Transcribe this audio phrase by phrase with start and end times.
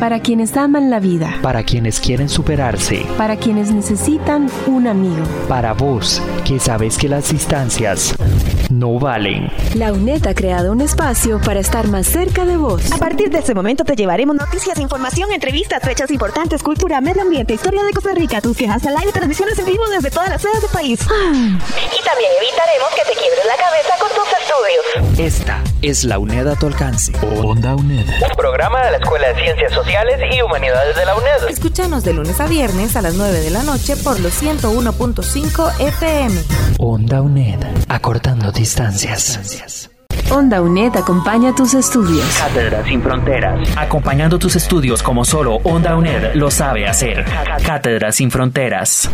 [0.00, 1.36] Para quienes aman la vida.
[1.42, 3.04] Para quienes quieren superarse.
[3.18, 5.22] Para quienes necesitan un amigo.
[5.46, 8.14] Para vos, que sabes que las distancias
[8.70, 9.52] no valen.
[9.74, 12.90] La UNED ha creado un espacio para estar más cerca de vos.
[12.92, 17.52] A partir de este momento te llevaremos noticias, información, entrevistas, fechas importantes, cultura, medio ambiente,
[17.52, 20.62] historia de Costa Rica, tus quejas al aire, transmisiones en vivo desde todas las sedes
[20.62, 21.00] del país.
[21.10, 21.32] Ah.
[21.34, 25.18] Y también evitaremos que te quiebres la cabeza con tus estudios.
[25.18, 27.12] Esta es la UNED a tu alcance.
[27.42, 28.06] Onda UNED.
[28.06, 31.48] Un programa de la Escuela de Ciencias Sociales y Humanidades de la UNED.
[31.48, 36.42] Escúchanos de lunes a viernes a las 9 de la noche por los 101.5 FM.
[36.78, 37.60] Onda UNED.
[37.88, 39.90] Acortando distancias.
[40.32, 42.24] Onda UNED acompaña tus estudios.
[42.38, 43.68] Cátedra sin fronteras.
[43.76, 47.24] Acompañando tus estudios como solo Onda UNED lo sabe hacer.
[47.66, 49.10] Cátedra sin fronteras.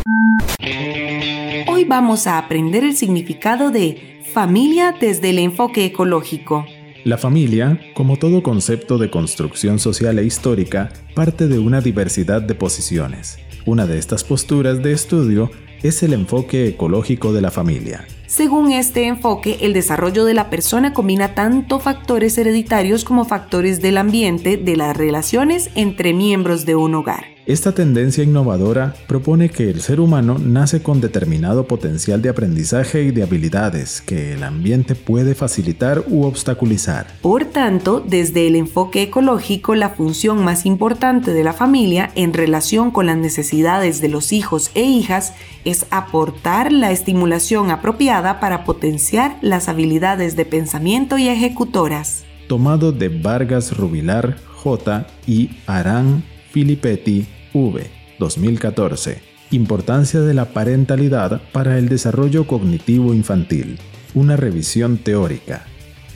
[1.68, 6.66] Hoy vamos a aprender el significado de familia desde el enfoque ecológico.
[7.04, 12.54] La familia, como todo concepto de construcción social e histórica, parte de una diversidad de
[12.54, 13.38] posiciones.
[13.64, 15.50] Una de estas posturas de estudio
[15.88, 18.06] es el enfoque ecológico de la familia.
[18.26, 23.98] Según este enfoque, el desarrollo de la persona combina tanto factores hereditarios como factores del
[23.98, 27.35] ambiente, de las relaciones entre miembros de un hogar.
[27.46, 33.12] Esta tendencia innovadora propone que el ser humano nace con determinado potencial de aprendizaje y
[33.12, 37.06] de habilidades que el ambiente puede facilitar u obstaculizar.
[37.22, 42.90] Por tanto, desde el enfoque ecológico, la función más importante de la familia en relación
[42.90, 45.32] con las necesidades de los hijos e hijas
[45.64, 52.24] es aportar la estimulación apropiada para potenciar las habilidades de pensamiento y ejecutoras.
[52.48, 55.06] Tomado de Vargas Rubilar J.
[55.28, 57.86] y Arán Filippetti V.
[58.18, 59.22] 2014.
[59.50, 63.78] Importancia de la parentalidad para el desarrollo cognitivo infantil.
[64.14, 65.64] Una revisión teórica.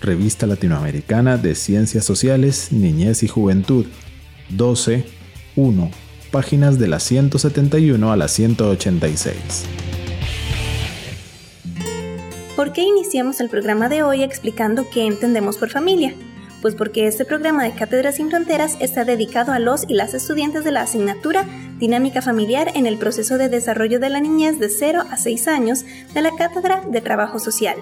[0.01, 3.87] Revista Latinoamericana de Ciencias Sociales, Niñez y Juventud.
[4.51, 5.05] 12.
[5.57, 5.91] 1.
[6.31, 9.65] Páginas de la 171 a la 186.
[12.55, 16.15] ¿Por qué iniciamos el programa de hoy explicando qué entendemos por familia?
[16.61, 20.63] Pues porque este programa de Cátedras sin Fronteras está dedicado a los y las estudiantes
[20.63, 21.47] de la asignatura
[21.79, 25.85] Dinámica Familiar en el proceso de desarrollo de la niñez de 0 a 6 años
[26.13, 27.77] de la Cátedra de Trabajo Social.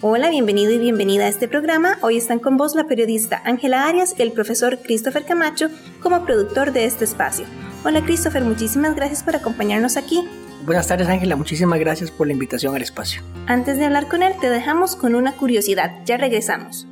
[0.00, 1.98] Hola, bienvenido y bienvenida a este programa.
[2.00, 5.68] Hoy están con vos la periodista Ángela Arias y el profesor Christopher Camacho
[6.00, 7.44] como productor de este espacio.
[7.84, 10.28] Hola Christopher, muchísimas gracias por acompañarnos aquí.
[10.64, 13.22] Buenas tardes Ángela, muchísimas gracias por la invitación al espacio.
[13.46, 15.90] Antes de hablar con él, te dejamos con una curiosidad.
[16.04, 16.86] Ya regresamos.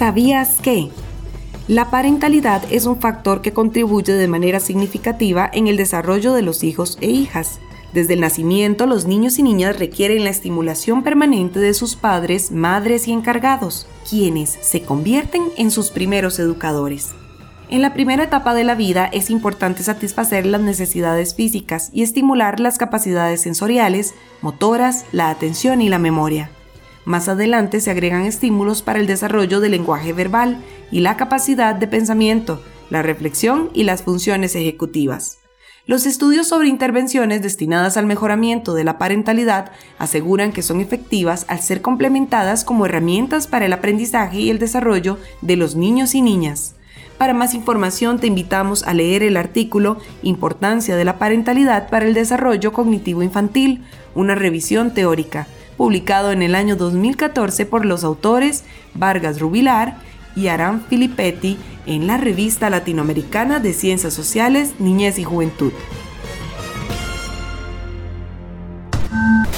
[0.00, 0.88] ¿Sabías que?
[1.68, 6.64] La parentalidad es un factor que contribuye de manera significativa en el desarrollo de los
[6.64, 7.60] hijos e hijas.
[7.92, 13.08] Desde el nacimiento, los niños y niñas requieren la estimulación permanente de sus padres, madres
[13.08, 17.10] y encargados, quienes se convierten en sus primeros educadores.
[17.68, 22.58] En la primera etapa de la vida es importante satisfacer las necesidades físicas y estimular
[22.58, 26.50] las capacidades sensoriales, motoras, la atención y la memoria.
[27.04, 30.58] Más adelante se agregan estímulos para el desarrollo del lenguaje verbal
[30.90, 35.38] y la capacidad de pensamiento, la reflexión y las funciones ejecutivas.
[35.86, 41.60] Los estudios sobre intervenciones destinadas al mejoramiento de la parentalidad aseguran que son efectivas al
[41.60, 46.76] ser complementadas como herramientas para el aprendizaje y el desarrollo de los niños y niñas.
[47.16, 52.14] Para más información te invitamos a leer el artículo Importancia de la parentalidad para el
[52.14, 53.84] desarrollo cognitivo infantil,
[54.14, 55.46] una revisión teórica
[55.80, 59.96] publicado en el año 2014 por los autores Vargas Rubilar
[60.36, 65.72] y Aram Filippetti en la Revista Latinoamericana de Ciencias Sociales, Niñez y Juventud.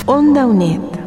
[0.07, 1.03] Onda UNED.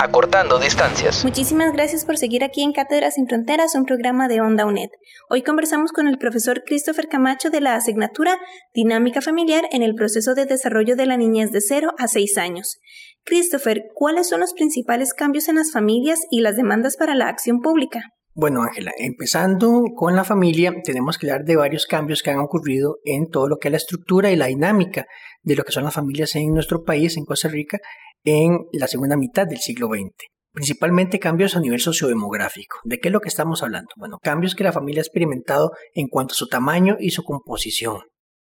[0.00, 1.24] Acortando distancias.
[1.24, 4.90] Muchísimas gracias por seguir aquí en Cátedras sin Fronteras, un programa de Onda UNED.
[5.28, 8.38] Hoy conversamos con el profesor Christopher Camacho de la asignatura
[8.74, 12.78] Dinámica Familiar en el proceso de desarrollo de la niñez de 0 a 6 años.
[13.28, 17.60] Christopher, ¿cuáles son los principales cambios en las familias y las demandas para la acción
[17.60, 18.00] pública?
[18.32, 22.96] Bueno, Ángela, empezando con la familia, tenemos que hablar de varios cambios que han ocurrido
[23.04, 25.04] en todo lo que es la estructura y la dinámica
[25.42, 27.78] de lo que son las familias en nuestro país, en Costa Rica,
[28.24, 30.14] en la segunda mitad del siglo XX.
[30.50, 32.78] Principalmente cambios a nivel sociodemográfico.
[32.84, 33.90] ¿De qué es lo que estamos hablando?
[33.98, 37.98] Bueno, cambios que la familia ha experimentado en cuanto a su tamaño y su composición.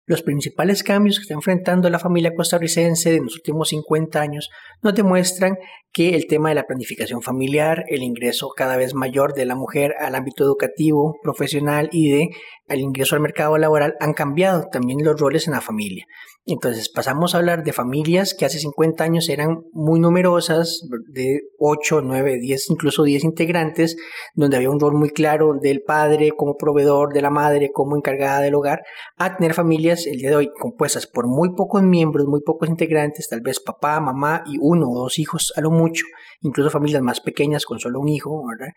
[0.07, 4.51] Los principales cambios que está enfrentando la familia costarricense en los últimos 50 años
[4.83, 5.57] nos demuestran
[5.91, 9.95] que el tema de la planificación familiar, el ingreso cada vez mayor de la mujer
[9.99, 12.29] al ámbito educativo, profesional y de
[12.67, 16.05] al ingreso al mercado laboral han cambiado también los roles en la familia.
[16.47, 22.01] Entonces pasamos a hablar de familias que hace 50 años eran muy numerosas, de 8,
[22.03, 23.97] 9, 10, incluso 10 integrantes,
[24.35, 28.41] donde había un rol muy claro del padre como proveedor, de la madre como encargada
[28.41, 28.83] del hogar,
[29.17, 33.27] a tener familias el día de hoy compuestas por muy pocos miembros, muy pocos integrantes,
[33.27, 36.05] tal vez papá, mamá y uno o dos hijos a lo mucho,
[36.41, 38.71] incluso familias más pequeñas con solo un hijo, ¿verdad?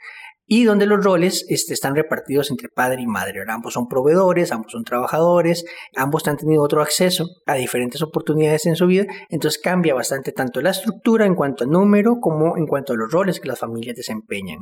[0.51, 3.45] y donde los roles este, están repartidos entre padre y madre.
[3.47, 8.77] Ambos son proveedores, ambos son trabajadores, ambos han tenido otro acceso a diferentes oportunidades en
[8.77, 12.93] su vida, entonces cambia bastante tanto la estructura en cuanto a número como en cuanto
[12.93, 14.59] a los roles que las familias desempeñan.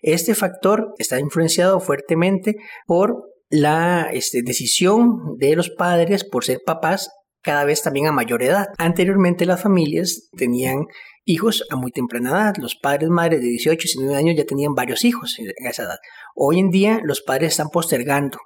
[0.00, 2.56] Este factor está influenciado fuertemente
[2.86, 7.10] por la este, decisión de los padres por ser papás
[7.42, 8.68] cada vez también a mayor edad.
[8.78, 10.86] Anteriormente las familias tenían
[11.24, 12.54] hijos a muy temprana edad.
[12.58, 15.98] Los padres, madres de 18 y 19 años ya tenían varios hijos a esa edad.
[16.34, 18.38] Hoy en día los padres están postergando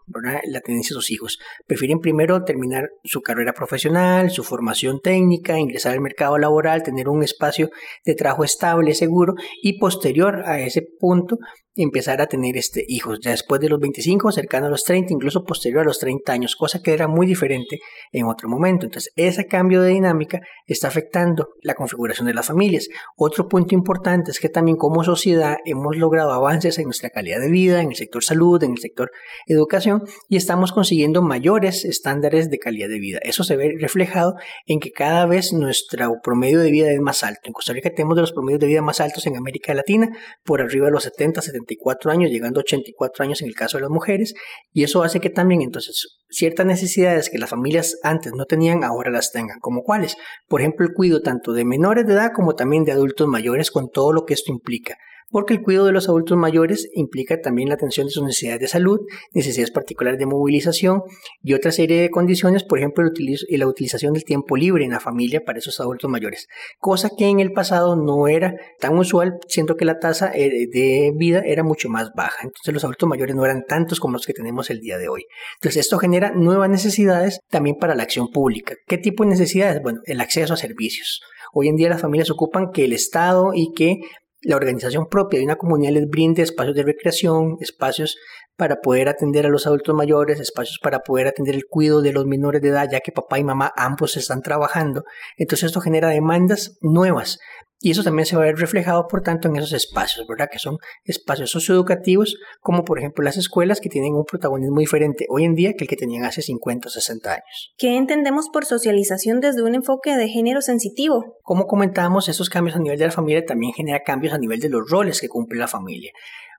[0.44, 1.38] la tenencia de sus hijos.
[1.66, 7.22] Prefieren primero terminar su carrera profesional, su formación técnica, ingresar al mercado laboral, tener un
[7.22, 7.70] espacio
[8.04, 11.38] de trabajo estable, seguro y posterior a ese punto
[11.76, 15.44] empezar a tener este, hijos, ya después de los 25, cercano a los 30, incluso
[15.44, 17.80] posterior a los 30 años, cosa que era muy diferente
[18.12, 18.86] en otro momento.
[18.86, 22.88] Entonces, ese cambio de dinámica está afectando la configuración de las familias.
[23.16, 27.50] Otro punto importante es que también como sociedad hemos logrado avances en nuestra calidad de
[27.50, 29.10] vida, en el sector salud, en el sector
[29.46, 33.18] educación, y estamos consiguiendo mayores estándares de calidad de vida.
[33.22, 34.34] Eso se ve reflejado
[34.66, 37.42] en que cada vez nuestro promedio de vida es más alto.
[37.44, 40.08] En Costa Rica tenemos de los promedios de vida más altos en América Latina,
[40.44, 41.74] por arriba de los 70, 70
[42.10, 44.34] años, llegando a 84 años en el caso de las mujeres,
[44.72, 49.10] y eso hace que también entonces ciertas necesidades que las familias antes no tenían, ahora
[49.10, 50.16] las tengan, como cuáles,
[50.48, 53.90] por ejemplo, el cuidado tanto de menores de edad como también de adultos mayores, con
[53.90, 54.96] todo lo que esto implica
[55.30, 58.68] porque el cuidado de los adultos mayores implica también la atención de sus necesidades de
[58.68, 59.00] salud,
[59.32, 61.02] necesidades particulares de movilización
[61.42, 63.04] y otra serie de condiciones, por ejemplo,
[63.48, 66.46] la utilización del tiempo libre en la familia para esos adultos mayores,
[66.78, 71.12] cosa que en el pasado no era tan usual, siendo que la tasa eh, de
[71.16, 72.38] vida era mucho más baja.
[72.42, 75.24] Entonces los adultos mayores no eran tantos como los que tenemos el día de hoy.
[75.56, 78.74] Entonces esto genera nuevas necesidades también para la acción pública.
[78.86, 79.82] ¿Qué tipo de necesidades?
[79.82, 81.20] Bueno, el acceso a servicios.
[81.52, 84.00] Hoy en día las familias ocupan que el Estado y que
[84.42, 88.16] la organización propia de una comunidad les brinde espacios de recreación, espacios
[88.56, 92.26] para poder atender a los adultos mayores, espacios para poder atender el cuidado de los
[92.26, 95.04] menores de edad, ya que papá y mamá ambos están trabajando.
[95.36, 97.38] Entonces esto genera demandas nuevas
[97.80, 100.48] y eso también se va a ver reflejado, por tanto, en esos espacios, ¿verdad?
[100.50, 105.44] Que son espacios socioeducativos, como por ejemplo las escuelas, que tienen un protagonismo diferente hoy
[105.44, 107.74] en día que el que tenían hace 50 o 60 años.
[107.76, 111.36] ¿Qué entendemos por socialización desde un enfoque de género sensitivo?
[111.42, 114.70] Como comentábamos, esos cambios a nivel de la familia también generan cambios a nivel de
[114.70, 116.12] los roles que cumple la familia.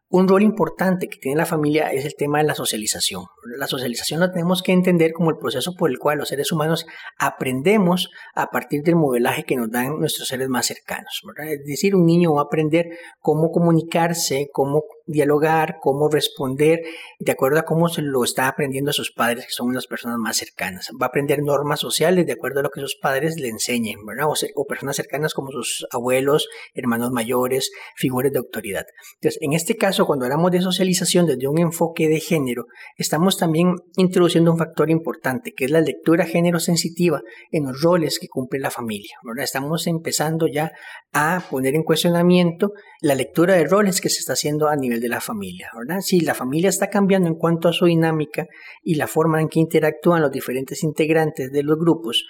[0.09, 3.25] Un rol importante que tiene la familia es el tema de la socialización.
[3.57, 6.85] La socialización la tenemos que entender como el proceso por el cual los seres humanos
[7.17, 11.21] aprendemos a partir del modelaje que nos dan nuestros seres más cercanos.
[11.49, 12.85] Es decir, un niño va a aprender
[13.19, 16.81] cómo comunicarse, cómo dialogar, cómo responder,
[17.19, 20.17] de acuerdo a cómo se lo está aprendiendo a sus padres, que son las personas
[20.17, 20.89] más cercanas.
[21.01, 24.27] Va a aprender normas sociales de acuerdo a lo que sus padres le enseñen, ¿verdad?
[24.27, 28.85] O, personas cercanas como sus abuelos, hermanos mayores, figuras de autoridad.
[29.15, 32.65] Entonces, en este caso, cuando hablamos de socialización desde un enfoque de género,
[32.97, 37.21] estamos también introduciendo un factor importante, que es la lectura género sensitiva
[37.51, 39.45] en los roles que cumple la familia, ¿verdad?
[39.45, 40.73] Estamos empezando ya
[41.13, 45.09] a poner en cuestionamiento la lectura de roles que se está haciendo a nivel de
[45.09, 46.01] la familia, ¿verdad?
[46.01, 48.47] Si la familia está cambiando en cuanto a su dinámica
[48.83, 52.25] y la forma en que interactúan los diferentes integrantes de los grupos,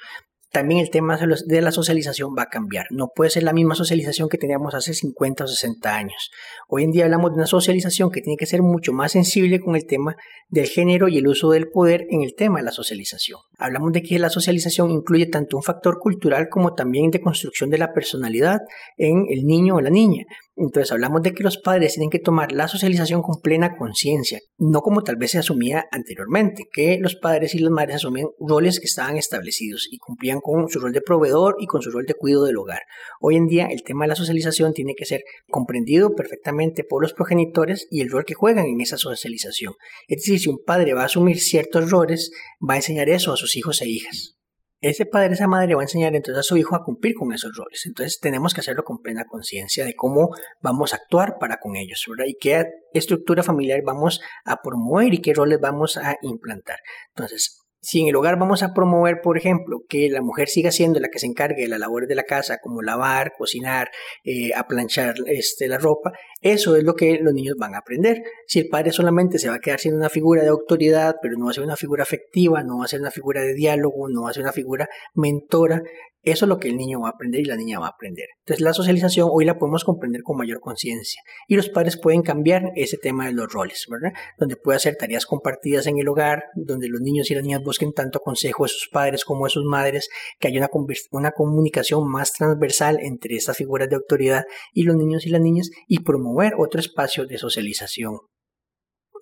[0.51, 2.87] también el tema de la socialización va a cambiar.
[2.89, 6.31] No puede ser la misma socialización que teníamos hace 50 o 60 años.
[6.69, 9.75] Hoy en día hablamos de una socialización que tiene que ser mucho más sensible con
[9.75, 10.15] el tema
[10.47, 13.39] del género y el uso del poder en el tema de la socialización.
[13.57, 17.77] Hablamos de que la socialización incluye tanto un factor cultural como también de construcción de
[17.77, 18.61] la personalidad
[18.95, 20.25] en el niño o la niña.
[20.59, 24.81] Entonces hablamos de que los padres tienen que tomar la socialización con plena conciencia, no
[24.81, 28.87] como tal vez se asumía anteriormente, que los padres y las madres asumían roles que
[28.87, 32.45] estaban establecidos y cumplían con su rol de proveedor y con su rol de cuidado
[32.45, 32.81] del hogar.
[33.21, 37.13] Hoy en día el tema de la socialización tiene que ser comprendido perfectamente por los
[37.13, 39.73] progenitores y el rol que juegan en esa socialización.
[40.07, 42.31] Es decir, si un padre va a asumir ciertos roles,
[42.67, 44.37] va a enseñar eso a sus hijos e hijas
[44.79, 47.55] ese padre, esa madre va a enseñar entonces a su hijo a cumplir con esos
[47.55, 47.85] roles.
[47.85, 50.29] Entonces tenemos que hacerlo con plena conciencia de cómo
[50.61, 52.25] vamos a actuar para con ellos, ¿verdad?
[52.27, 56.79] Y qué estructura familiar vamos a promover y qué roles vamos a implantar.
[57.09, 60.99] Entonces, Si en el hogar vamos a promover, por ejemplo, que la mujer siga siendo
[60.99, 63.89] la que se encargue de las labores de la casa, como lavar, cocinar,
[64.23, 68.21] eh, aplanchar este, la ropa, eso es lo que los niños van a aprender.
[68.47, 71.45] Si el padre solamente se va a quedar siendo una figura de autoridad, pero no
[71.45, 74.23] va a ser una figura afectiva, no va a ser una figura de diálogo, no
[74.23, 75.81] va a ser una figura mentora,
[76.31, 78.27] eso es lo que el niño va a aprender y la niña va a aprender.
[78.39, 82.71] Entonces la socialización hoy la podemos comprender con mayor conciencia y los padres pueden cambiar
[82.75, 84.11] ese tema de los roles, ¿verdad?
[84.37, 87.93] Donde puede hacer tareas compartidas en el hogar, donde los niños y las niñas busquen
[87.93, 90.09] tanto consejo de sus padres como de sus madres,
[90.39, 90.69] que haya una,
[91.11, 94.43] una comunicación más transversal entre estas figuras de autoridad
[94.73, 98.17] y los niños y las niñas y promover otro espacio de socialización.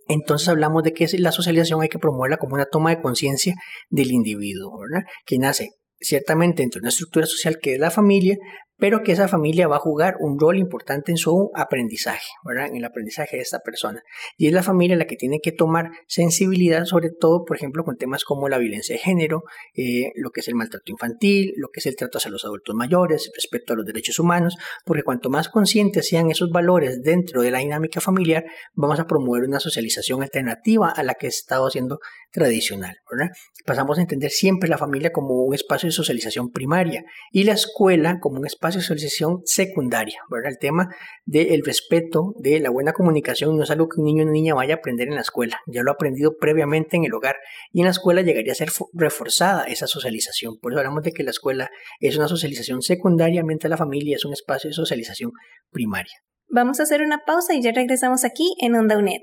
[0.07, 3.55] Entonces hablamos de que la socialización hay que promoverla como una toma de conciencia
[3.89, 5.07] del individuo, ¿verdad?
[5.25, 8.37] Que nace ciertamente entre una estructura social que es la familia,
[8.77, 12.67] pero que esa familia va a jugar un rol importante en su aprendizaje, ¿verdad?
[12.67, 14.03] En el aprendizaje de esta persona.
[14.37, 17.97] Y es la familia la que tiene que tomar sensibilidad, sobre todo, por ejemplo, con
[17.97, 19.43] temas como la violencia de género,
[19.75, 22.75] eh, lo que es el maltrato infantil, lo que es el trato hacia los adultos
[22.75, 27.51] mayores, respecto a los derechos humanos, porque cuanto más conscientes sean esos valores dentro de
[27.51, 31.99] la dinámica familiar, vamos a promover una socialización alternativa a la que ha estado siendo
[32.31, 33.31] tradicional, ¿verdad?
[33.65, 38.19] Pasamos a entender siempre la familia como un espacio de socialización primaria y la escuela
[38.19, 40.19] como un espacio espacio de socialización secundaria.
[40.43, 40.89] El tema
[41.25, 44.53] del respeto, de la buena comunicación no es algo que un niño o una niña
[44.53, 47.35] vaya a aprender en la escuela, ya lo ha aprendido previamente en el hogar
[47.71, 50.57] y en la escuela llegaría a ser reforzada esa socialización.
[50.59, 51.69] Por eso hablamos de que la escuela
[51.99, 55.31] es una socialización secundaria, mientras la familia es un espacio de socialización
[55.71, 56.13] primaria.
[56.49, 59.21] Vamos a hacer una pausa y ya regresamos aquí en Onda UNED.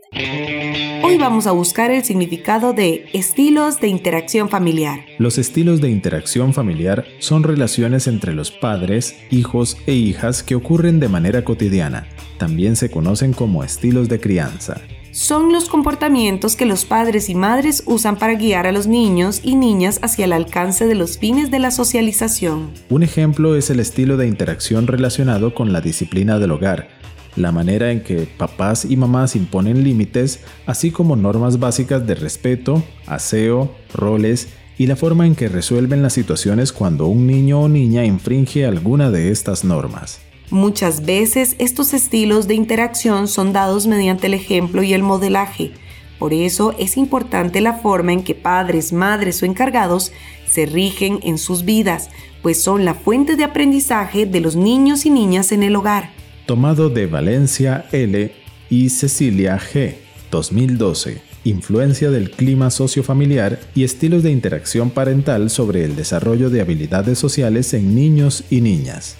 [1.05, 5.07] Hoy vamos a buscar el significado de estilos de interacción familiar.
[5.19, 10.99] Los estilos de interacción familiar son relaciones entre los padres, hijos e hijas que ocurren
[10.99, 12.09] de manera cotidiana.
[12.38, 14.81] También se conocen como estilos de crianza.
[15.12, 19.55] Son los comportamientos que los padres y madres usan para guiar a los niños y
[19.55, 22.73] niñas hacia el alcance de los fines de la socialización.
[22.91, 27.01] Un ejemplo es el estilo de interacción relacionado con la disciplina del hogar
[27.37, 32.83] la manera en que papás y mamás imponen límites, así como normas básicas de respeto,
[33.07, 34.49] aseo, roles
[34.79, 39.11] y la forma en que resuelven las situaciones cuando un niño o niña infringe alguna
[39.11, 40.21] de estas normas.
[40.51, 45.73] Muchas veces estos estilos de interacción son dados mediante el ejemplo y el modelaje.
[46.19, 50.12] Por eso es importante la forma en que padres, madres o encargados
[50.49, 52.11] se rigen en sus vidas,
[52.43, 56.91] pues son la fuente de aprendizaje de los niños y niñas en el hogar tomado
[56.91, 58.33] de Valencia L
[58.69, 59.95] y Cecilia G.
[60.31, 61.21] 2012.
[61.45, 67.75] Influencia del clima sociofamiliar y estilos de interacción parental sobre el desarrollo de habilidades sociales
[67.75, 69.17] en niños y niñas.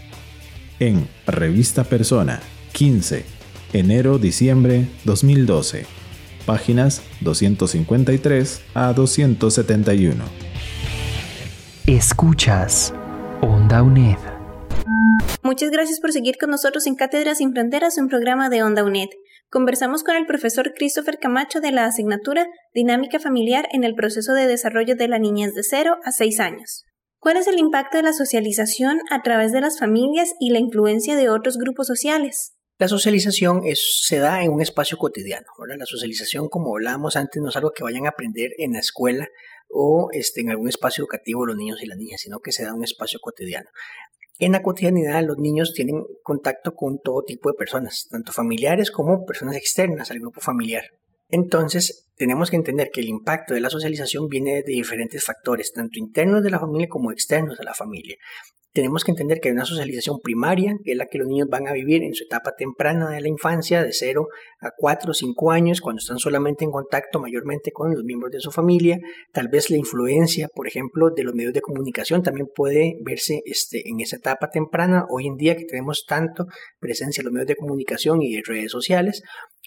[0.79, 2.41] En Revista Persona,
[2.73, 3.25] 15,
[3.73, 5.87] enero-diciembre 2012.
[6.47, 10.25] Páginas 253 a 271.
[11.87, 12.95] Escuchas
[13.41, 14.32] Onda UNED.
[15.43, 19.09] Muchas gracias por seguir con nosotros en Cátedras sin Fronteras, un programa de Onda UNED.
[19.51, 24.47] Conversamos con el profesor Christopher Camacho de la asignatura Dinámica Familiar en el proceso de
[24.47, 26.85] desarrollo de la niñez de 0 a 6 años.
[27.19, 31.17] ¿Cuál es el impacto de la socialización a través de las familias y la influencia
[31.17, 32.55] de otros grupos sociales?
[32.79, 35.47] La socialización se da en un espacio cotidiano.
[35.69, 39.29] La socialización, como hablábamos antes, no es algo que vayan a aprender en la escuela
[39.69, 42.71] o este, en algún espacio educativo los niños y las niñas, sino que se da
[42.71, 43.69] en un espacio cotidiano.
[44.45, 49.25] En la cotidianidad los niños tienen contacto con todo tipo de personas, tanto familiares como
[49.25, 50.83] personas externas al grupo familiar.
[51.29, 56.01] Entonces, tenemos que entender que el impacto de la socialización viene de diferentes factores, tanto
[56.01, 58.17] internos de la familia como externos de la familia
[58.73, 61.69] tenemos que entender que hay una socialización primaria, que es la que los niños van
[61.69, 64.29] a vivir en su etapa temprana de la infancia, de 0
[64.61, 68.41] a 4 o 5 años, cuando están solamente en contacto mayormente con los miembros de
[68.41, 68.99] su familia.
[69.33, 73.89] Tal vez la influencia, por ejemplo, de los medios de comunicación también puede verse este,
[73.89, 76.47] en esa etapa temprana, hoy en día que tenemos tanto
[76.81, 79.23] presencia de los medios de comunicación y de redes sociales,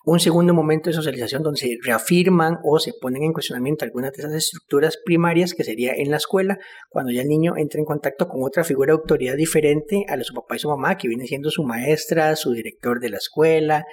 [0.06, 4.20] un segundo momento de socialización donde se reafirman o se ponen en cuestionamiento algunas de
[4.20, 6.60] esas estructuras primarias que sería en la escuela,
[6.90, 10.18] cuando ya el niño entra en contacto con otra figura de autoridad diferente a la
[10.18, 13.18] de su papá y su mamá, que viene siendo su maestra, su director de la
[13.18, 13.86] escuela,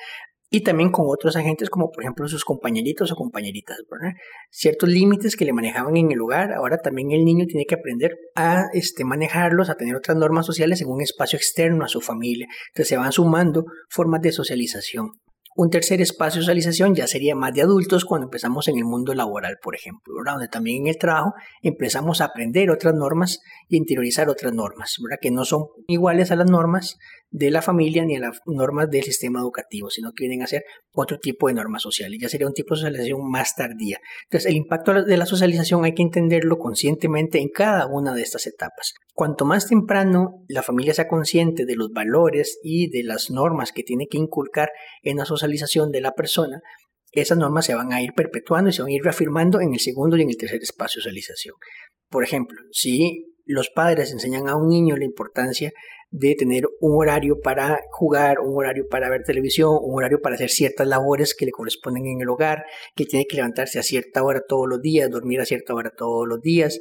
[0.54, 3.78] y también con otros agentes como por ejemplo sus compañeritos o compañeritas,
[4.50, 8.16] Ciertos límites que le manejaban en el hogar, ahora también el niño tiene que aprender
[8.36, 12.48] a este, manejarlos, a tener otras normas sociales en un espacio externo a su familia.
[12.68, 15.12] Entonces se van sumando formas de socialización.
[15.54, 19.14] Un tercer espacio de socialización ya sería más de adultos cuando empezamos en el mundo
[19.14, 24.30] laboral, por ejemplo, donde también en el trabajo empezamos a aprender otras normas y interiorizar
[24.30, 26.96] otras normas, que no son iguales a las normas
[27.30, 30.64] de la familia ni a las normas del sistema educativo, sino que vienen a ser
[30.92, 32.18] otro tipo de normas sociales.
[32.20, 33.98] Ya sería un tipo de socialización más tardía.
[34.24, 38.46] Entonces, el impacto de la socialización hay que entenderlo conscientemente en cada una de estas
[38.46, 38.94] etapas.
[39.14, 43.82] Cuanto más temprano la familia sea consciente de los valores y de las normas que
[43.82, 44.70] tiene que inculcar
[45.02, 46.62] en la socialización de la persona,
[47.12, 49.80] esas normas se van a ir perpetuando y se van a ir reafirmando en el
[49.80, 51.56] segundo y en el tercer espacio de socialización.
[52.08, 55.72] Por ejemplo, si los padres enseñan a un niño la importancia
[56.10, 60.50] de tener un horario para jugar, un horario para ver televisión, un horario para hacer
[60.50, 62.64] ciertas labores que le corresponden en el hogar,
[62.94, 66.28] que tiene que levantarse a cierta hora todos los días, dormir a cierta hora todos
[66.28, 66.78] los días,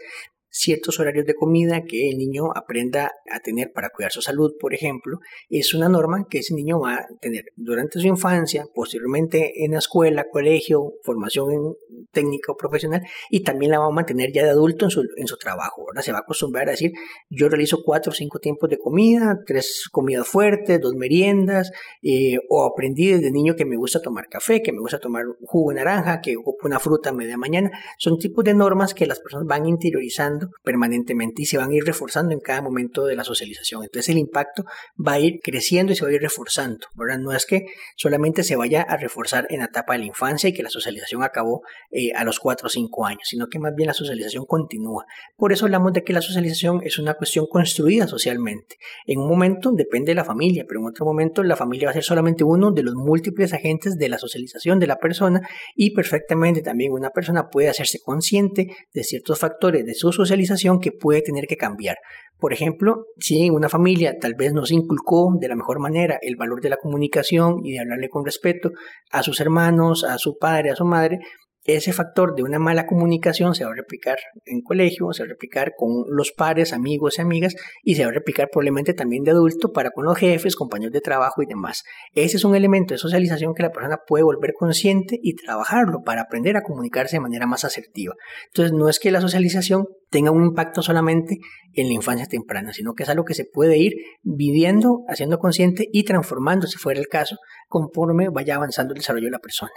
[0.52, 4.74] ciertos horarios de comida que el niño aprenda a tener para cuidar su salud, por
[4.74, 9.72] ejemplo, es una norma que ese niño va a tener durante su infancia, posteriormente en
[9.72, 11.76] la escuela, colegio, formación
[12.12, 15.28] técnica o profesional, y también la va a mantener ya de adulto en su, en
[15.28, 15.84] su trabajo.
[15.88, 16.92] Ahora se va a acostumbrar a decir,
[17.30, 22.66] yo realizo cuatro o cinco tiempos de comida, tres comidas fuertes, dos meriendas, eh, o
[22.66, 26.20] aprendí desde niño que me gusta tomar café, que me gusta tomar jugo de naranja,
[26.20, 27.72] que ocupo una fruta a media mañana.
[27.98, 31.84] Son tipos de normas que las personas van interiorizando permanentemente y se van a ir
[31.84, 33.84] reforzando en cada momento de la socialización.
[33.84, 37.20] Entonces el impacto va a ir creciendo y se va a ir reforzando, ¿verdad?
[37.20, 40.54] No es que solamente se vaya a reforzar en la etapa de la infancia y
[40.54, 43.88] que la socialización acabó eh, a los 4 o 5 años, sino que más bien
[43.88, 45.06] la socialización continúa.
[45.38, 48.78] Por eso hablamos de que la socialización es una cuestión construida socialmente.
[49.06, 51.94] En un momento depende de la familia, pero en otro momento la familia va a
[51.94, 56.62] ser solamente uno de los múltiples agentes de la socialización de la persona y perfectamente
[56.62, 60.31] también una persona puede hacerse consciente de ciertos factores de su socialización
[60.80, 61.98] que puede tener que cambiar.
[62.38, 66.36] Por ejemplo, si una familia tal vez no se inculcó de la mejor manera el
[66.36, 68.72] valor de la comunicación y de hablarle con respeto
[69.12, 71.20] a sus hermanos, a su padre, a su madre,
[71.64, 75.30] ese factor de una mala comunicación se va a replicar en colegio, se va a
[75.30, 79.32] replicar con los pares, amigos y amigas, y se va a replicar probablemente también de
[79.32, 81.84] adulto para con los jefes, compañeros de trabajo y demás.
[82.14, 86.22] Ese es un elemento de socialización que la persona puede volver consciente y trabajarlo para
[86.22, 88.16] aprender a comunicarse de manera más asertiva.
[88.48, 91.38] Entonces, no es que la socialización tenga un impacto solamente
[91.74, 95.88] en la infancia temprana, sino que es algo que se puede ir viviendo, haciendo consciente
[95.92, 97.38] y transformando, si fuera el caso,
[97.68, 99.72] conforme vaya avanzando el desarrollo de la persona.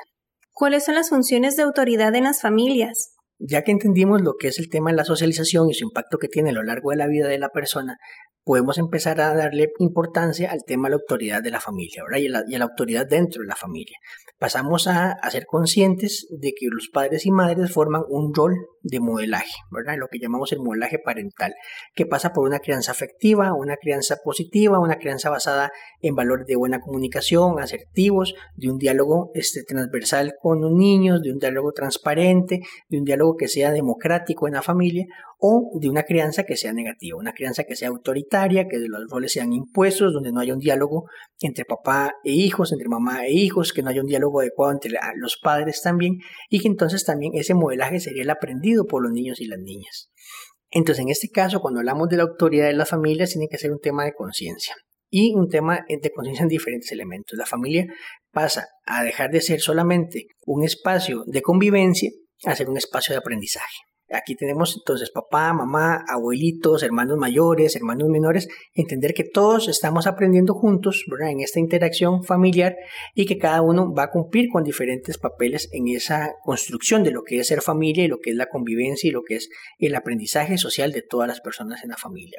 [0.56, 3.16] ¿Cuáles son las funciones de autoridad en las familias?
[3.40, 6.28] Ya que entendimos lo que es el tema de la socialización y su impacto que
[6.28, 7.98] tiene a lo largo de la vida de la persona,
[8.44, 12.58] podemos empezar a darle importancia al tema de la autoridad de la familia Y, a
[12.58, 13.96] la, autoridad dentro de la familia.
[14.38, 19.54] Pasamos a, ser conscientes de que los padres y madres forman un rol de modelaje,
[19.70, 19.96] ¿verdad?
[19.98, 21.54] lo que llamamos el modelaje parental,
[21.94, 26.56] que pasa por una crianza afectiva, una crianza positiva, una crianza basada en valores de
[26.56, 32.60] buena comunicación, asertivos, de un diálogo este, transversal con los niños, de un diálogo transparente,
[32.88, 35.06] de un diálogo que sea democrático en la familia,
[35.46, 39.32] o de una crianza que sea negativa, una crianza que sea autoritaria, que los roles
[39.32, 41.04] sean impuestos, donde no haya un diálogo
[41.38, 44.92] entre papá e hijos, entre mamá e hijos, que no haya un diálogo adecuado entre
[45.16, 46.16] los padres también,
[46.48, 50.08] y que entonces también ese modelaje sería el aprendido por los niños y las niñas.
[50.70, 53.70] Entonces, en este caso, cuando hablamos de la autoridad de las familias, tiene que ser
[53.70, 54.74] un tema de conciencia
[55.10, 57.36] y un tema de conciencia en diferentes elementos.
[57.36, 57.84] La familia
[58.32, 62.10] pasa a dejar de ser solamente un espacio de convivencia
[62.46, 63.93] a ser un espacio de aprendizaje.
[64.14, 70.54] Aquí tenemos entonces papá, mamá, abuelitos, hermanos mayores, hermanos menores, entender que todos estamos aprendiendo
[70.54, 72.76] juntos en esta interacción familiar
[73.14, 77.24] y que cada uno va a cumplir con diferentes papeles en esa construcción de lo
[77.24, 79.48] que es ser familia y lo que es la convivencia y lo que es
[79.78, 82.38] el aprendizaje social de todas las personas en la familia.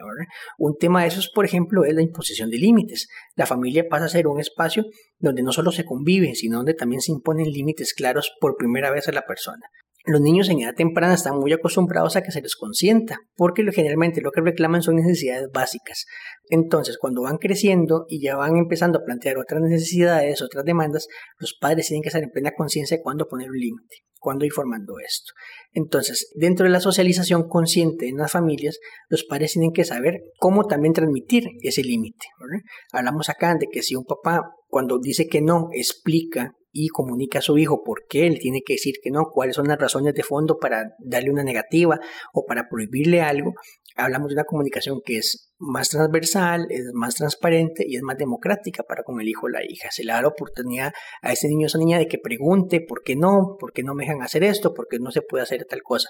[0.57, 3.09] Un tema de esos, por ejemplo, es la imposición de límites.
[3.35, 4.85] La familia pasa a ser un espacio
[5.19, 9.07] donde no solo se convive, sino donde también se imponen límites claros por primera vez
[9.09, 9.69] a la persona
[10.05, 14.21] los niños en edad temprana están muy acostumbrados a que se les consienta, porque generalmente
[14.21, 16.05] lo que reclaman son necesidades básicas.
[16.49, 21.07] Entonces, cuando van creciendo y ya van empezando a plantear otras necesidades, otras demandas,
[21.39, 24.51] los padres tienen que estar en plena conciencia de cuándo poner un límite, cuándo ir
[24.51, 25.33] formando esto.
[25.71, 30.65] Entonces, dentro de la socialización consciente en las familias, los padres tienen que saber cómo
[30.65, 32.27] también transmitir ese límite.
[32.91, 37.41] Hablamos acá de que si un papá cuando dice que no explica y comunica a
[37.41, 40.23] su hijo por qué él tiene que decir que no, cuáles son las razones de
[40.23, 41.97] fondo para darle una negativa
[42.33, 43.53] o para prohibirle algo,
[43.95, 48.83] hablamos de una comunicación que es más transversal, es más transparente y es más democrática
[48.83, 49.87] para con el hijo o la hija.
[49.89, 53.03] Se le da la oportunidad a ese niño o esa niña de que pregunte por
[53.03, 55.63] qué no, por qué no me dejan hacer esto, por qué no se puede hacer
[55.63, 56.09] tal cosa.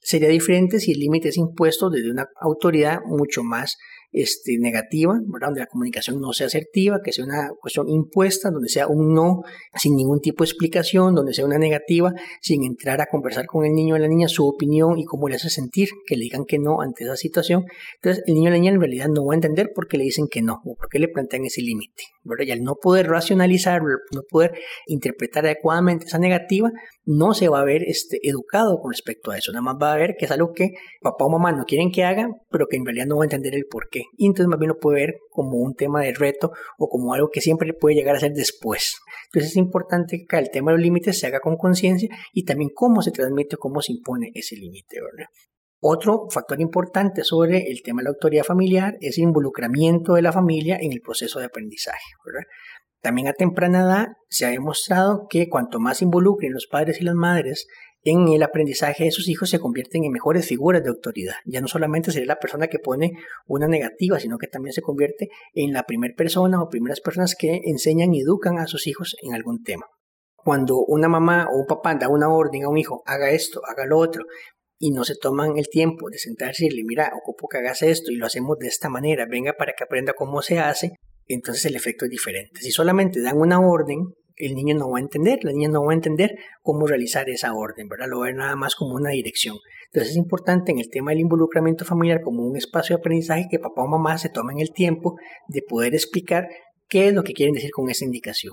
[0.00, 3.76] Sería diferente si el límite es impuesto desde una autoridad mucho más
[4.12, 5.48] este, negativa, ¿verdad?
[5.48, 9.42] donde la comunicación no sea asertiva, que sea una cuestión impuesta, donde sea un no
[9.76, 13.72] sin ningún tipo de explicación, donde sea una negativa, sin entrar a conversar con el
[13.72, 16.58] niño o la niña su opinión y cómo le hace sentir, que le digan que
[16.58, 17.64] no ante esa situación.
[17.96, 20.04] Entonces el niño o la niña en realidad no va a entender por qué le
[20.04, 22.02] dicen que no o por qué le plantean ese límite.
[22.40, 24.52] Y al no poder racionalizar, no poder
[24.86, 26.70] interpretar adecuadamente esa negativa,
[27.04, 29.52] no se va a ver este, educado con respecto a eso.
[29.52, 32.04] Nada más va a ver que es algo que papá o mamá no quieren que
[32.04, 34.02] haga, pero que en realidad no va a entender el por qué.
[34.16, 37.30] Y entonces más bien lo puede ver como un tema de reto o como algo
[37.30, 38.96] que siempre puede llegar a ser después.
[39.26, 42.70] Entonces es importante que el tema de los límites se haga con conciencia y también
[42.74, 44.98] cómo se transmite, cómo se impone ese límite.
[45.82, 50.30] Otro factor importante sobre el tema de la autoridad familiar es el involucramiento de la
[50.30, 52.04] familia en el proceso de aprendizaje.
[53.00, 57.14] También a temprana edad se ha demostrado que cuanto más involucren los padres y las
[57.14, 57.66] madres
[58.02, 61.36] en el aprendizaje de sus hijos se convierten en mejores figuras de autoridad.
[61.46, 63.12] Ya no solamente sería la persona que pone
[63.46, 67.60] una negativa, sino que también se convierte en la primera persona o primeras personas que
[67.64, 69.86] enseñan y educan a sus hijos en algún tema.
[70.36, 73.86] Cuando una mamá o un papá da una orden a un hijo, haga esto, haga
[73.86, 74.24] lo otro,
[74.82, 78.10] y no se toman el tiempo de sentarse y decirle, mira, ocupo que hagas esto
[78.10, 80.92] y lo hacemos de esta manera, venga para que aprenda cómo se hace,
[81.28, 82.60] entonces el efecto es diferente.
[82.60, 85.92] Si solamente dan una orden, el niño no va a entender, la niña no va
[85.92, 88.06] a entender cómo realizar esa orden, ¿verdad?
[88.08, 89.56] Lo va a ver nada más como una dirección.
[89.92, 93.58] Entonces es importante en el tema del involucramiento familiar como un espacio de aprendizaje que
[93.58, 95.16] papá o mamá se tomen el tiempo
[95.46, 96.48] de poder explicar
[96.90, 98.52] qué es lo que quieren decir con esa indicación.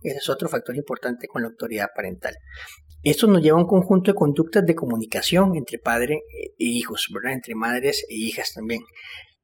[0.00, 2.34] Ese es otro factor importante con la autoridad parental.
[3.02, 6.22] Esto nos lleva a un conjunto de conductas de comunicación entre padre
[6.58, 7.32] e hijos, ¿verdad?
[7.32, 8.82] entre madres e hijas también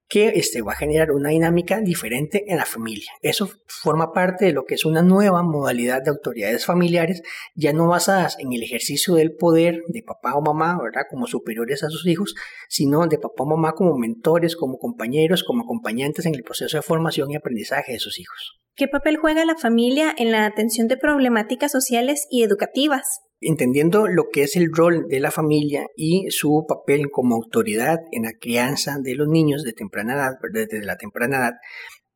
[0.08, 3.12] que este, va a generar una dinámica diferente en la familia.
[3.20, 7.22] Eso forma parte de lo que es una nueva modalidad de autoridades familiares,
[7.54, 11.02] ya no basadas en el ejercicio del poder de papá o mamá, ¿verdad?
[11.10, 12.34] Como superiores a sus hijos,
[12.68, 16.82] sino de papá o mamá como mentores, como compañeros, como acompañantes en el proceso de
[16.82, 18.58] formación y aprendizaje de sus hijos.
[18.78, 23.02] ¿Qué papel juega la familia en la atención de problemáticas sociales y educativas?
[23.40, 28.24] entendiendo lo que es el rol de la familia y su papel como autoridad en
[28.24, 31.52] la crianza de los niños de temprana edad, desde la temprana edad,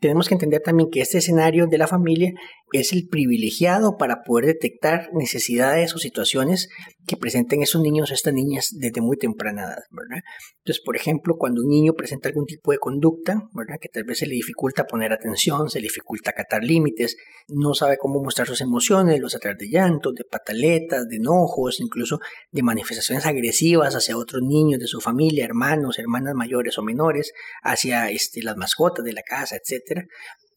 [0.00, 2.32] tenemos que entender también que este escenario de la familia
[2.72, 6.68] es el privilegiado para poder detectar necesidades o situaciones
[7.06, 10.22] que presenten esos niños o estas niñas desde muy temprana edad, ¿verdad?
[10.58, 13.76] Entonces, por ejemplo, cuando un niño presenta algún tipo de conducta, ¿verdad?
[13.80, 17.16] Que tal vez se le dificulta poner atención, se le dificulta acatar límites,
[17.48, 22.20] no sabe cómo mostrar sus emociones, los atrás de llantos, de pataletas, de enojos, incluso
[22.50, 27.32] de manifestaciones agresivas hacia otros niños de su familia, hermanos, hermanas mayores o menores,
[27.62, 30.06] hacia este, las mascotas de la casa, etcétera,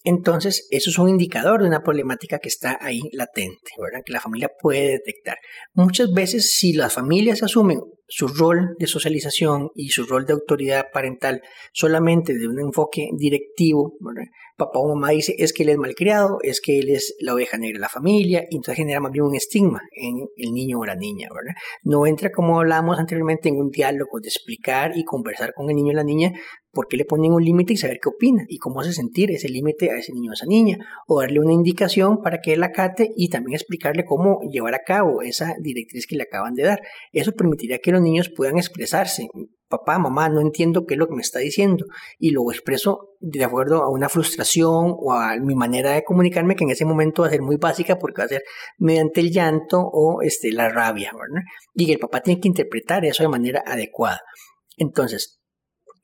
[0.06, 4.04] entonces, eso es un indicador de una problemática que está ahí latente, ¿verdad?
[4.06, 5.38] Que la familia puede detectar.
[5.74, 10.91] Muchas veces, si las familias asumen su rol de socialización y su rol de autoridad
[10.94, 11.41] parental
[11.74, 14.30] solamente de un enfoque directivo, ¿verdad?
[14.58, 17.58] papá o mamá dice es que él es malcriado, es que él es la oveja
[17.58, 20.86] negra de la familia, y entonces genera más bien un estigma en el niño o
[20.86, 21.56] la niña, ¿verdad?
[21.84, 25.91] No entra, como hablábamos anteriormente, en un diálogo de explicar y conversar con el niño
[25.91, 26.32] o la niña
[26.76, 29.50] por qué le ponen un límite y saber qué opina y cómo hace sentir ese
[29.50, 33.12] límite a ese niño o esa niña, o darle una indicación para que él acate
[33.16, 36.82] y también explicarle cómo llevar a cabo esa directriz que le acaban de dar.
[37.12, 39.28] Eso permitiría que los niños puedan expresarse
[39.68, 41.86] papá, mamá, no entiendo qué es lo que me está diciendo
[42.20, 46.64] y lo expreso de acuerdo a una frustración o a mi manera de comunicarme que
[46.64, 48.44] en ese momento va a ser muy básica porque va a ser
[48.78, 51.12] mediante el llanto o este, la rabia.
[51.74, 54.22] Y el papá tiene que interpretar eso de manera adecuada.
[54.78, 55.40] Entonces,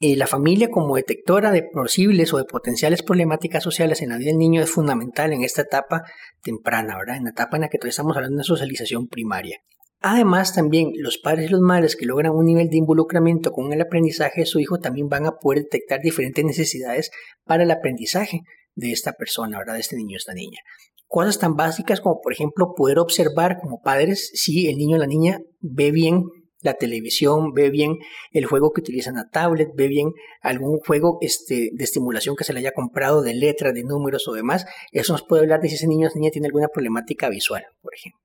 [0.03, 4.29] eh, la familia como detectora de posibles o de potenciales problemáticas sociales en la vida
[4.29, 6.01] del niño es fundamental en esta etapa
[6.41, 7.17] temprana, ¿verdad?
[7.17, 9.59] En la etapa en la que todavía estamos hablando de socialización primaria.
[9.99, 13.79] Además, también los padres y los madres que logran un nivel de involucramiento con el
[13.79, 17.11] aprendizaje de su hijo también van a poder detectar diferentes necesidades
[17.45, 18.41] para el aprendizaje
[18.73, 19.75] de esta persona, ¿verdad?
[19.75, 20.57] De este niño o esta niña.
[21.05, 25.05] Cosas tan básicas como, por ejemplo, poder observar como padres si el niño o la
[25.05, 26.23] niña ve bien
[26.63, 27.97] la televisión, ve bien
[28.31, 32.53] el juego que utilizan la tablet, ve bien algún juego este, de estimulación que se
[32.53, 34.65] le haya comprado de letras, de números o demás.
[34.91, 37.93] Eso nos puede hablar de si ese niño o niña tiene alguna problemática visual, por
[37.95, 38.21] ejemplo.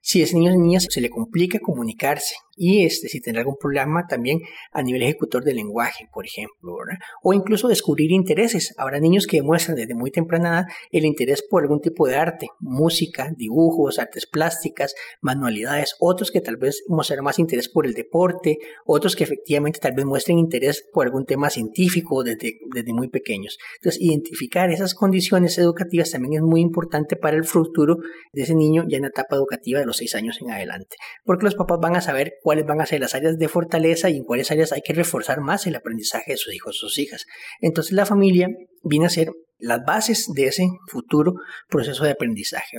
[0.00, 4.06] Si ese niño o niña se le complica comunicarse y este, si tendrá algún problema
[4.06, 4.40] también
[4.72, 6.76] a nivel ejecutor del lenguaje, por ejemplo,
[7.22, 8.74] o incluso descubrir intereses.
[8.76, 12.48] Habrá niños que demuestran desde muy temprana edad el interés por algún tipo de arte,
[12.60, 18.58] música, dibujos, artes plásticas, manualidades, otros que tal vez mostrarán más interés por el deporte,
[18.84, 23.58] otros que efectivamente tal vez muestren interés por algún tema científico desde, desde muy pequeños.
[23.76, 27.98] Entonces, identificar esas condiciones educativas también es muy importante para el futuro
[28.32, 31.44] de ese niño ya en la etapa educativa de los seis años en adelante, porque
[31.44, 34.24] los papás van a saber cuáles van a ser las áreas de fortaleza y en
[34.24, 37.26] cuáles áreas hay que reforzar más el aprendizaje de sus hijos o sus hijas.
[37.60, 38.48] Entonces la familia
[38.82, 39.30] viene a ser
[39.62, 41.34] las bases de ese futuro
[41.68, 42.78] proceso de aprendizaje.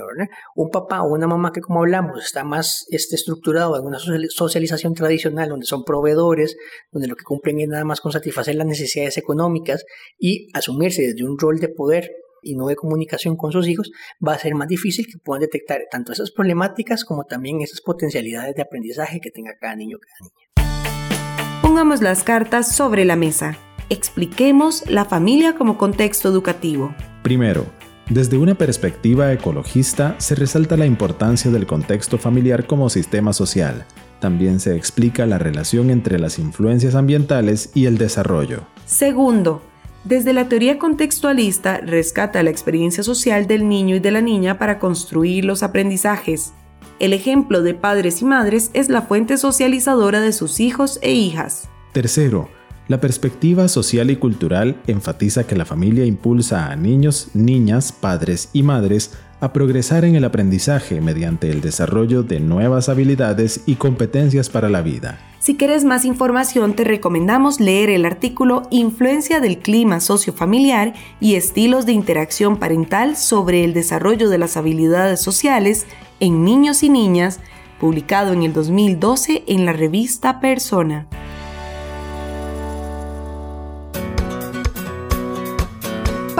[0.54, 4.94] Un papá o una mamá que, como hablamos, está más este, estructurado en una socialización
[4.94, 6.56] tradicional, donde son proveedores,
[6.92, 9.84] donde lo que cumplen es nada más con satisfacer las necesidades económicas
[10.18, 12.10] y asumirse desde un rol de poder
[12.44, 13.90] y no de comunicación con sus hijos,
[14.26, 18.54] va a ser más difícil que puedan detectar tanto esas problemáticas como también esas potencialidades
[18.54, 21.60] de aprendizaje que tenga cada niño o cada niña.
[21.62, 23.56] Pongamos las cartas sobre la mesa.
[23.90, 26.94] Expliquemos la familia como contexto educativo.
[27.22, 27.66] Primero,
[28.10, 33.86] desde una perspectiva ecologista se resalta la importancia del contexto familiar como sistema social.
[34.20, 38.66] También se explica la relación entre las influencias ambientales y el desarrollo.
[38.84, 39.62] Segundo,
[40.04, 44.78] desde la teoría contextualista rescata la experiencia social del niño y de la niña para
[44.78, 46.52] construir los aprendizajes.
[46.98, 51.68] El ejemplo de padres y madres es la fuente socializadora de sus hijos e hijas.
[51.92, 52.50] Tercero,
[52.86, 58.62] la perspectiva social y cultural enfatiza que la familia impulsa a niños, niñas, padres y
[58.62, 59.12] madres
[59.44, 64.82] a progresar en el aprendizaje mediante el desarrollo de nuevas habilidades y competencias para la
[64.82, 65.18] vida.
[65.38, 71.84] Si quieres más información, te recomendamos leer el artículo Influencia del clima sociofamiliar y estilos
[71.84, 75.86] de interacción parental sobre el desarrollo de las habilidades sociales
[76.18, 77.40] en niños y niñas,
[77.78, 81.06] publicado en el 2012 en la revista Persona.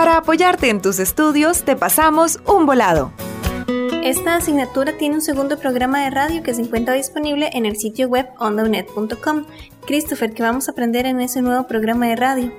[0.05, 3.11] Para apoyarte en tus estudios, te pasamos un volado.
[4.03, 8.09] Esta asignatura tiene un segundo programa de radio que se encuentra disponible en el sitio
[8.09, 9.47] web ondaunet.com.
[9.87, 12.53] Christopher, ¿qué vamos a aprender en ese nuevo programa de radio?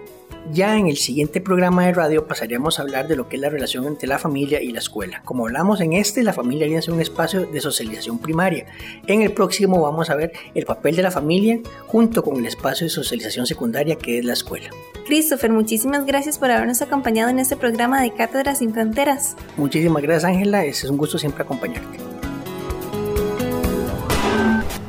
[0.51, 3.49] Ya en el siguiente programa de radio pasaríamos a hablar de lo que es la
[3.49, 5.21] relación entre la familia y la escuela.
[5.25, 8.67] Como hablamos en este, la familia viene a ser un espacio de socialización primaria.
[9.08, 12.86] En el próximo vamos a ver el papel de la familia junto con el espacio
[12.86, 14.69] de socialización secundaria que es la escuela.
[15.08, 19.36] Christopher, muchísimas gracias por habernos acompañado en este programa de Cátedras sin Fronteras.
[19.58, 21.97] Muchísimas gracias Ángela, es un gusto siempre acompañarte.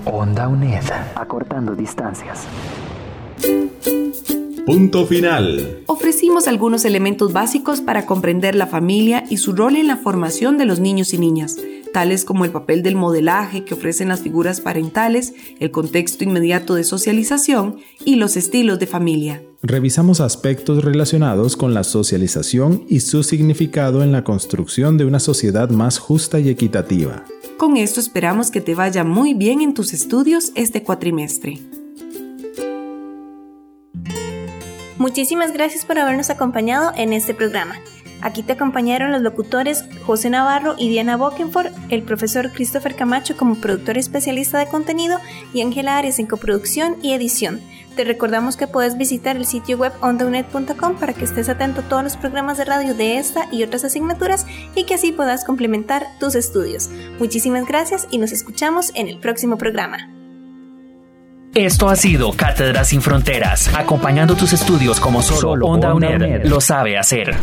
[0.05, 2.47] Onda UNED, acortando distancias.
[4.67, 5.85] Punto final.
[5.87, 10.65] Ofrecimos algunos elementos básicos para comprender la familia y su rol en la formación de
[10.65, 11.57] los niños y niñas,
[11.93, 16.83] tales como el papel del modelaje que ofrecen las figuras parentales, el contexto inmediato de
[16.83, 19.41] socialización y los estilos de familia.
[19.63, 25.71] Revisamos aspectos relacionados con la socialización y su significado en la construcción de una sociedad
[25.71, 27.25] más justa y equitativa.
[27.57, 31.61] Con esto esperamos que te vaya muy bien en tus estudios este cuatrimestre.
[34.99, 37.77] Muchísimas gracias por habernos acompañado en este programa.
[38.23, 43.57] Aquí te acompañaron los locutores José Navarro y Diana Bokenford, el profesor Christopher Camacho como
[43.57, 45.19] productor especialista de contenido
[45.53, 47.61] y Ángela Arias en coproducción y edición.
[47.95, 52.03] Te recordamos que puedes visitar el sitio web ondaunet.com para que estés atento a todos
[52.03, 56.35] los programas de radio de esta y otras asignaturas y que así puedas complementar tus
[56.35, 56.89] estudios.
[57.19, 60.26] Muchísimas gracias y nos escuchamos en el próximo programa.
[61.57, 66.99] Esto ha sido Cátedra sin Fronteras, acompañando tus estudios como solo, Onda, UNED, lo sabe
[66.99, 67.35] hacer.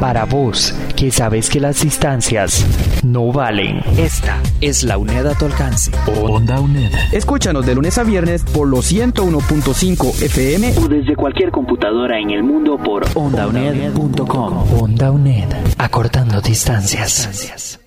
[0.00, 2.64] Para vos, que sabes que las distancias
[3.02, 3.80] no valen.
[3.98, 5.90] Esta es la UNED a tu alcance.
[6.22, 6.92] Onda UNED.
[7.10, 12.44] Escúchanos de lunes a viernes por los 101.5 FM o desde cualquier computadora en el
[12.44, 14.80] mundo por ondauned.com.
[14.80, 17.80] Onda UNED, acortando distancias.